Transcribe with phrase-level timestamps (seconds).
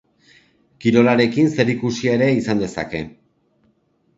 [0.85, 3.03] Kirolarekin zer ikusia ere izan dezakete.